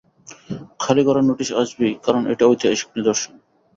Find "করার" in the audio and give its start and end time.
1.07-1.25